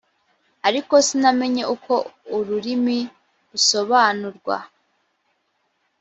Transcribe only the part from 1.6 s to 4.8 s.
uko ururimi rusobanurwa.